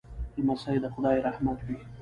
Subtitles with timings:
[0.37, 1.77] لمسی د خدای رحمت وي.